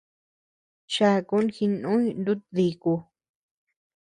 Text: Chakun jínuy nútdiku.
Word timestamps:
Chakun 0.93 1.45
jínuy 1.55 2.05
nútdiku. 2.23 2.93